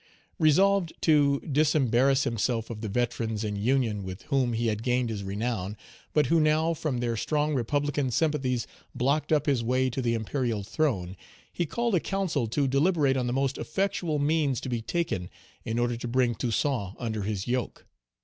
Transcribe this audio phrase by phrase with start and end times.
[0.39, 5.23] Resolved to disembarrass himself of the veterans in union with whom he had gained his
[5.23, 5.77] renown,
[6.11, 10.63] but who now from their strong republican sympathies blocked up his way to the imperial
[10.63, 11.15] throne,
[11.53, 15.29] he called a council to deliberate on the most effectual means to be taken
[15.65, 17.85] in order to bring Toussaint under his yoke.